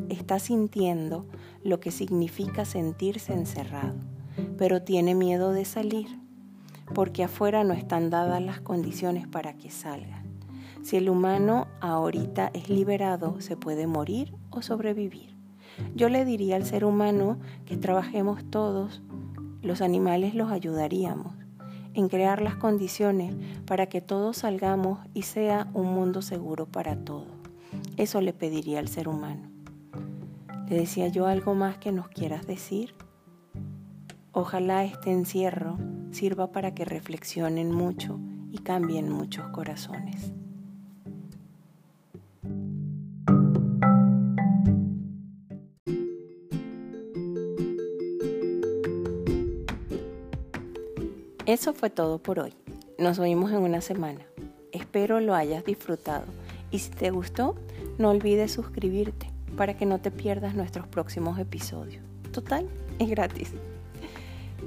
está 0.09 0.39
sintiendo 0.39 1.25
lo 1.63 1.79
que 1.79 1.91
significa 1.91 2.65
sentirse 2.65 3.33
encerrado, 3.33 3.95
pero 4.57 4.81
tiene 4.81 5.15
miedo 5.15 5.51
de 5.51 5.65
salir, 5.65 6.07
porque 6.93 7.23
afuera 7.23 7.63
no 7.63 7.73
están 7.73 8.09
dadas 8.09 8.41
las 8.41 8.59
condiciones 8.59 9.27
para 9.27 9.53
que 9.53 9.69
salgan. 9.71 10.22
Si 10.84 10.98
el 10.98 11.10
humano 11.10 11.67
ahorita 11.80 12.52
es 12.54 12.69
liberado, 12.69 13.39
se 13.39 13.56
puede 13.56 13.88
morir 13.88 14.36
o 14.50 14.62
sobrevivir. 14.62 15.34
Yo 15.96 16.10
le 16.10 16.26
diría 16.26 16.58
al 16.58 16.65
ser 16.65 16.84
humano 16.84 17.39
que 17.65 17.78
trabajemos 17.78 18.43
todos, 18.50 19.02
los 19.62 19.82
animales 19.82 20.36
los 20.36 20.52
ayudaríamos 20.52 21.34
en 21.93 22.10
crear 22.10 22.41
las 22.41 22.56
condiciones 22.56 23.34
para 23.65 23.88
que 23.88 24.02
todos 24.02 24.38
salgamos 24.38 25.00
y 25.13 25.22
sea 25.22 25.69
un 25.74 25.93
mundo 25.93 26.22
seguro 26.22 26.65
para 26.65 26.98
todos. 26.98 27.28
Eso 27.96 28.19
le 28.19 28.34
pediría 28.34 28.80
al 28.80 28.89
ser 28.89 29.08
humano. 29.08 29.50
¿Le 30.67 30.76
decía 30.76 31.08
yo 31.08 31.28
algo 31.28 31.54
más 31.56 31.78
que 31.78 31.91
nos 31.91 32.10
quieras 32.10 32.46
decir? 32.46 32.93
Ojalá 34.34 34.84
este 34.84 35.12
encierro 35.12 35.78
sirva 36.12 36.52
para 36.52 36.74
que 36.74 36.84
reflexionen 36.84 37.72
mucho 37.72 38.19
y 38.52 38.58
cambien 38.58 39.10
muchos 39.10 39.48
corazones. 39.50 40.34
Eso 51.53 51.71
fue 51.71 51.91
todo 51.91 52.17
por 52.17 52.39
hoy. 52.39 52.51
Nos 52.97 53.19
oímos 53.19 53.51
en 53.51 53.59
una 53.59 53.79
semana. 53.79 54.21
Espero 54.71 55.19
lo 55.19 55.35
hayas 55.35 55.63
disfrutado 55.63 56.25
y 56.71 56.79
si 56.79 56.89
te 56.89 57.11
gustó, 57.11 57.53
no 57.99 58.09
olvides 58.09 58.51
suscribirte 58.51 59.29
para 59.55 59.77
que 59.77 59.85
no 59.85 59.99
te 59.99 60.09
pierdas 60.09 60.55
nuestros 60.55 60.87
próximos 60.87 61.37
episodios. 61.37 62.03
Total, 62.31 62.67
es 62.97 63.07
gratis. 63.07 63.51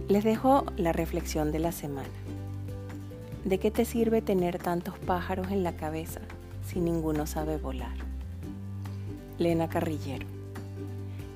Les 0.07 0.23
dejo 0.23 0.65
la 0.77 0.93
reflexión 0.93 1.51
de 1.51 1.59
la 1.59 1.73
semana. 1.73 2.09
¿De 3.45 3.59
qué 3.59 3.73
te 3.73 3.85
sirve 3.85 4.23
tener 4.23 4.59
tantos 4.59 4.97
pájaros 4.97 5.51
en 5.51 5.65
la 5.65 5.75
cabeza 5.75 6.21
si 6.65 6.79
ninguno 6.79 7.27
sabe 7.27 7.57
volar? 7.57 7.97
Lena 9.39 9.69
Carrillero. 9.69 10.29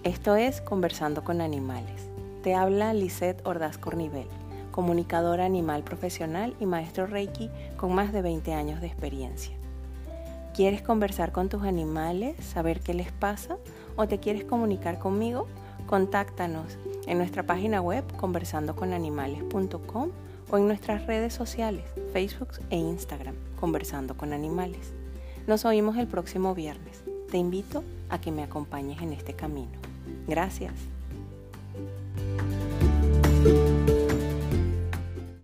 Esto 0.04 0.36
es 0.36 0.60
Conversando 0.60 1.24
con 1.24 1.40
Animales. 1.40 2.02
Te 2.44 2.54
habla 2.54 2.94
Lisette 2.94 3.44
Ordaz 3.44 3.78
Cornivel 3.78 4.28
comunicadora 4.70 5.44
animal 5.44 5.82
profesional 5.82 6.54
y 6.60 6.66
maestro 6.66 7.06
Reiki 7.06 7.50
con 7.76 7.94
más 7.94 8.12
de 8.12 8.22
20 8.22 8.52
años 8.54 8.80
de 8.80 8.86
experiencia. 8.86 9.54
¿Quieres 10.54 10.82
conversar 10.82 11.32
con 11.32 11.48
tus 11.48 11.62
animales, 11.62 12.36
saber 12.44 12.80
qué 12.80 12.94
les 12.94 13.12
pasa 13.12 13.56
o 13.96 14.06
te 14.08 14.18
quieres 14.18 14.44
comunicar 14.44 14.98
conmigo? 14.98 15.46
Contáctanos 15.86 16.78
en 17.06 17.18
nuestra 17.18 17.44
página 17.44 17.80
web 17.80 18.04
conversandoconanimales.com 18.16 20.10
o 20.50 20.58
en 20.58 20.66
nuestras 20.66 21.06
redes 21.06 21.32
sociales, 21.32 21.84
Facebook 22.12 22.50
e 22.70 22.76
Instagram, 22.76 23.34
Conversando 23.58 24.16
con 24.16 24.32
Animales. 24.32 24.92
Nos 25.46 25.64
oímos 25.64 25.96
el 25.96 26.06
próximo 26.06 26.54
viernes. 26.54 27.02
Te 27.30 27.38
invito 27.38 27.84
a 28.08 28.20
que 28.20 28.32
me 28.32 28.42
acompañes 28.42 29.00
en 29.02 29.12
este 29.12 29.34
camino. 29.34 29.70
Gracias. 30.26 30.74